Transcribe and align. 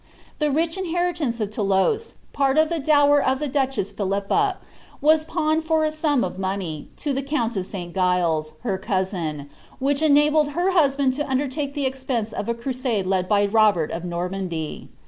The 0.39 0.49
rich 0.49 0.79
inheritance 0.79 1.39
of 1.39 1.53
Thoulouse, 1.53 2.15
part 2.33 2.57
of 2.57 2.69
the 2.69 2.79
dower 2.79 3.21
of 3.21 3.37
the 3.37 3.47
duchess 3.47 3.91
Phiiippa, 3.91 4.55
was 4.99 5.23
pawned 5.25 5.63
for 5.65 5.85
a 5.85 5.91
sum 5.91 6.23
of 6.23 6.39
money, 6.39 6.87
to 6.97 7.13
the 7.13 7.21
count 7.21 7.55
of 7.55 7.67
St 7.67 7.93
Gilles, 7.93 8.53
her 8.61 8.79
cousin, 8.79 9.47
which 9.77 10.01
enabled 10.01 10.53
her 10.53 10.71
husband 10.71 11.13
to 11.13 11.29
undertake 11.29 11.75
the 11.75 11.85
expense 11.85 12.33
of 12.33 12.47
the 12.47 12.55
crusade 12.55 13.05
led 13.05 13.27
by 13.27 13.45
Robert 13.45 13.91
of 13.91 14.03
Normandy. 14.03 14.89